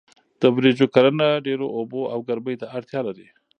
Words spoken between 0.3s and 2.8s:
د وریژو کرنه ډیرو اوبو او ګرمۍ ته